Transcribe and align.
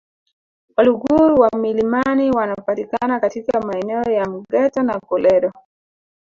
Waluguru 0.77 1.35
wa 1.41 1.49
milimani 1.59 2.31
wanapatikana 2.31 3.19
katika 3.19 3.61
maeneo 3.61 4.03
ya 4.03 4.25
Mgeta 4.29 4.83
na 4.83 4.99
Kolero 4.99 5.53